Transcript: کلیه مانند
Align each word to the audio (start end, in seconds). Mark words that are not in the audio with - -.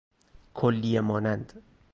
کلیه 0.53 1.01
مانند 1.01 1.53